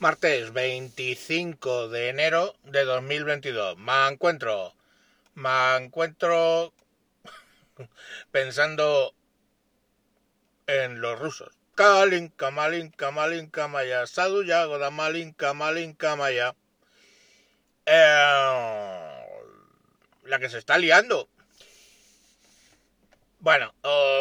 [0.00, 3.76] Martes 25 de enero de 2022.
[3.76, 4.72] Me encuentro,
[5.34, 6.72] me encuentro
[8.30, 9.14] pensando
[10.66, 11.52] en los rusos.
[11.74, 16.54] Kalin, Kamalin, Kamalin, Kamaya, Sadu Yagoda, Malin, Kamalin, Kamaya.
[17.84, 19.24] Eh,
[20.24, 21.28] la que se está liando.
[23.40, 23.74] Bueno,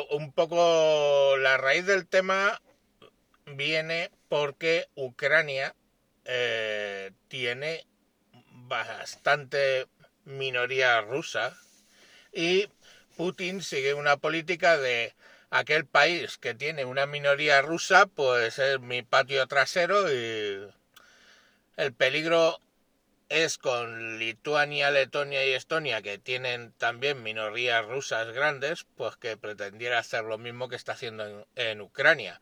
[0.09, 2.61] un poco la raíz del tema
[3.46, 5.75] viene porque Ucrania
[6.23, 7.85] eh, tiene
[8.67, 9.88] bastante
[10.23, 11.58] minoría rusa
[12.31, 12.70] y
[13.18, 15.13] Putin sigue una política de
[15.49, 20.70] aquel país que tiene una minoría rusa, pues es mi patio trasero y
[21.76, 22.59] el peligro
[23.30, 29.99] es con Lituania, Letonia y Estonia, que tienen también minorías rusas grandes, pues que pretendiera
[29.99, 32.41] hacer lo mismo que está haciendo en, en Ucrania.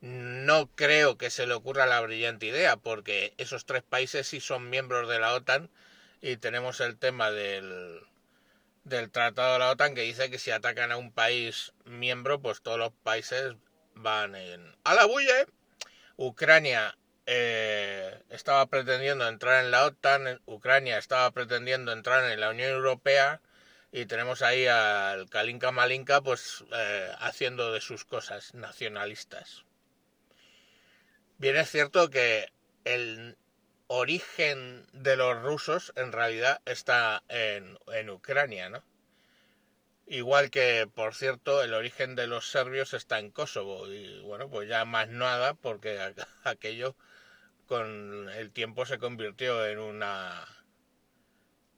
[0.00, 4.70] No creo que se le ocurra la brillante idea, porque esos tres países sí son
[4.70, 5.70] miembros de la OTAN
[6.22, 8.00] y tenemos el tema del,
[8.84, 12.62] del Tratado de la OTAN que dice que si atacan a un país miembro, pues
[12.62, 13.56] todos los países
[13.94, 14.74] van en...
[14.84, 15.46] ¡A la bulle!
[16.16, 22.70] Ucrania eh, estaba pretendiendo entrar en la OTAN, Ucrania estaba pretendiendo entrar en la Unión
[22.70, 23.40] Europea
[23.92, 29.64] y tenemos ahí al Kalinka Malinka pues eh, haciendo de sus cosas nacionalistas.
[31.40, 32.52] Bien es cierto que
[32.84, 33.38] el
[33.86, 38.84] origen de los rusos en realidad está en, en Ucrania, ¿no?
[40.06, 43.90] Igual que, por cierto, el origen de los serbios está en Kosovo.
[43.90, 45.98] Y bueno, pues ya más nada, porque
[46.44, 46.94] aquello
[47.66, 50.46] con el tiempo se convirtió en una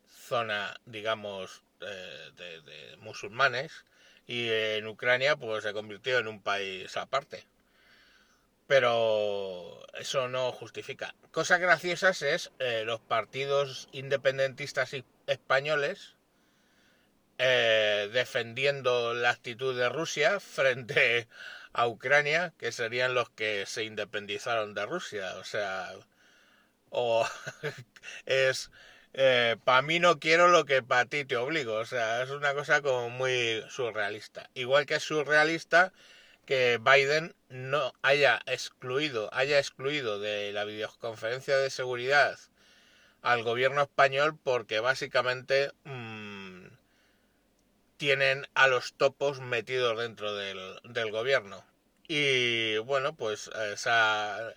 [0.09, 3.85] zona, digamos, de, de, de musulmanes.
[4.27, 7.47] Y en Ucrania, pues se convirtió en un país aparte
[8.67, 11.15] pero eso no justifica.
[11.31, 14.95] Cosas graciosas es eh, los partidos independentistas
[15.27, 16.17] españoles
[17.39, 21.29] eh, defendiendo la actitud de Rusia frente
[21.73, 25.35] a Ucrania, que serían los que se independizaron de Rusia.
[25.37, 25.93] O sea,
[26.91, 27.27] o
[28.27, 28.71] es
[29.15, 31.75] eh, para mí no quiero lo que para ti te obligo.
[31.75, 34.49] O sea, es una cosa como muy surrealista.
[34.55, 35.93] Igual que es surrealista
[36.45, 42.39] que Biden no haya excluido, haya excluido de la videoconferencia de seguridad
[43.23, 46.67] al gobierno español porque básicamente mmm,
[47.97, 51.65] tienen a los topos metidos dentro del, del gobierno.
[52.09, 54.55] Y bueno, pues eh, se, ha,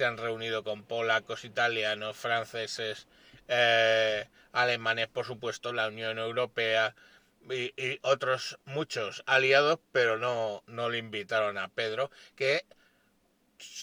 [0.00, 3.08] han reunido con polacos, italianos, franceses,
[3.48, 6.94] eh, alemanes, por supuesto, la Unión Europea,
[7.50, 12.64] y, otros muchos aliados, pero no, no le invitaron a Pedro, que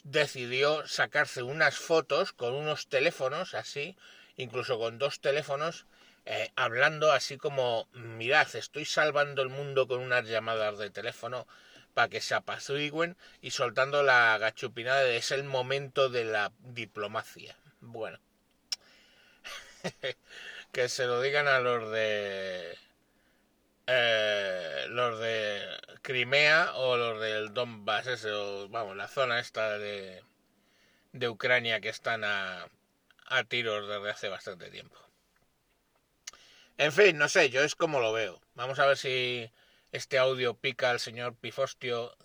[0.03, 3.97] decidió sacarse unas fotos con unos teléfonos así,
[4.37, 5.85] incluso con dos teléfonos,
[6.25, 11.47] eh, hablando así como, mirad, estoy salvando el mundo con unas llamadas de teléfono
[11.93, 17.57] para que se apacigüen y soltando la gachupinada de es el momento de la diplomacia.
[17.81, 18.19] Bueno,
[20.71, 22.77] que se lo digan a los de
[23.93, 25.61] eh, los de
[26.01, 30.23] Crimea o los del Donbass, ese, o, vamos, la zona esta de,
[31.11, 32.67] de Ucrania que están a,
[33.25, 34.97] a tiros desde hace bastante tiempo.
[36.77, 38.41] En fin, no sé, yo es como lo veo.
[38.55, 39.51] Vamos a ver si
[39.91, 42.15] este audio pica al señor Pifostio,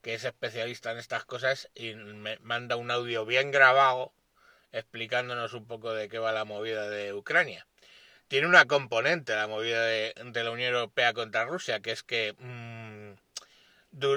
[0.00, 4.12] que es especialista en estas cosas, y me manda un audio bien grabado
[4.72, 7.66] explicándonos un poco de qué va la movida de Ucrania
[8.28, 12.34] tiene una componente la movida de, la Unión Europea contra Rusia, que es que...
[12.38, 13.14] Mmm,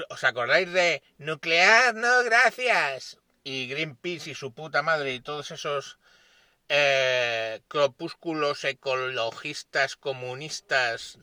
[0.09, 1.93] ¿Os acordáis de nuclear?
[1.93, 3.19] No, gracias.
[3.43, 5.99] Y Greenpeace y su puta madre y todos esos
[6.67, 11.19] eh, cropúsculos ecologistas comunistas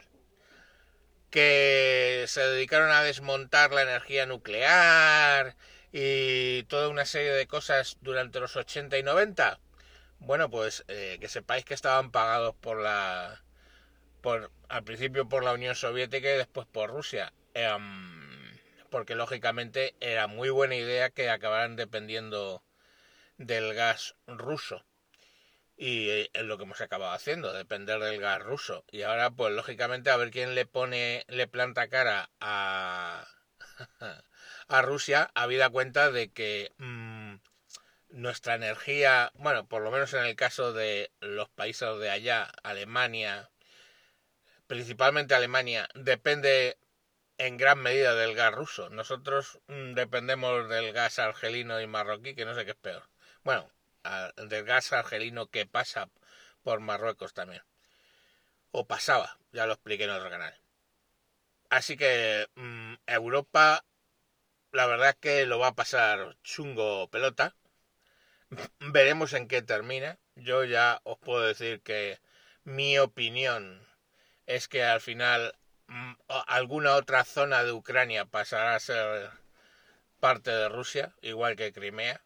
[1.30, 5.56] que se dedicaron a desmontar la energía nuclear
[5.92, 9.58] y toda una serie de cosas durante los 80 y 90
[10.24, 13.42] bueno, pues eh, que sepáis que estaban pagados por la.
[14.22, 17.32] por al principio por la Unión Soviética y después por Rusia.
[17.54, 17.68] Eh,
[18.90, 22.62] porque lógicamente era muy buena idea que acabaran dependiendo
[23.38, 24.84] del gas ruso.
[25.76, 28.84] Y eh, es lo que hemos acabado haciendo, depender del gas ruso.
[28.92, 33.26] Y ahora, pues lógicamente, a ver quién le pone, le planta cara a,
[34.68, 37.13] a Rusia, habida cuenta de que mmm,
[38.14, 43.50] nuestra energía, bueno, por lo menos en el caso de los países de allá, Alemania,
[44.68, 46.78] principalmente Alemania, depende
[47.38, 48.88] en gran medida del gas ruso.
[48.90, 53.08] Nosotros mmm, dependemos del gas argelino y marroquí, que no sé qué es peor.
[53.42, 53.68] Bueno,
[54.36, 56.08] del gas argelino que pasa
[56.62, 57.62] por Marruecos también.
[58.70, 60.54] O pasaba, ya lo expliqué en otro canal.
[61.68, 63.84] Así que mm, Europa,
[64.72, 67.56] la verdad es que lo va a pasar chungo pelota.
[68.80, 70.18] Veremos en qué termina.
[70.36, 72.18] Yo ya os puedo decir que
[72.64, 73.86] mi opinión
[74.46, 75.54] es que al final
[75.86, 76.12] mm,
[76.46, 79.30] alguna otra zona de Ucrania pasará a ser
[80.20, 82.20] parte de Rusia, igual que Crimea.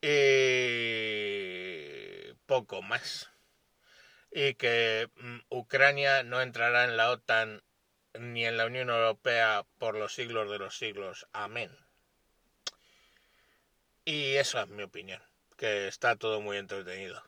[0.00, 1.38] Y
[2.46, 3.30] poco más.
[4.30, 7.62] Y que mm, Ucrania no entrará en la OTAN
[8.18, 11.26] ni en la Unión Europea por los siglos de los siglos.
[11.32, 11.87] Amén.
[14.10, 15.20] Y esa es mi opinión,
[15.58, 17.22] que está todo muy entretenido.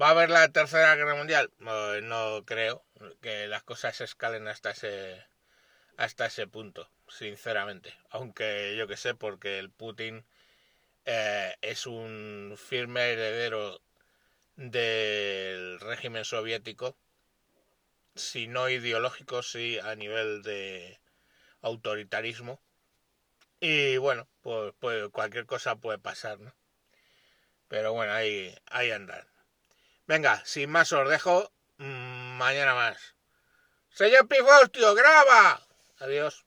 [0.00, 1.50] ¿Va a haber la tercera guerra mundial?
[1.58, 2.84] No, creo
[3.20, 5.26] que las cosas escalen hasta ese
[5.96, 7.92] hasta ese punto, sinceramente.
[8.08, 10.24] Aunque yo que sé, porque el Putin
[11.06, 13.82] eh, es un firme heredero
[14.54, 16.96] del régimen soviético,
[18.14, 21.00] si no ideológico, sí a nivel de
[21.62, 22.62] autoritarismo.
[23.64, 26.52] Y bueno, pues, pues cualquier cosa puede pasar, ¿no?
[27.68, 29.24] Pero bueno, ahí, ahí andan.
[30.04, 31.52] Venga, sin más os dejo.
[31.76, 33.14] Mm, mañana más.
[33.90, 35.64] Señor Pifostio, graba.
[36.00, 36.44] Adiós.